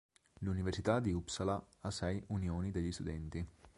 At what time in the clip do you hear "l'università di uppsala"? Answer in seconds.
0.39-1.63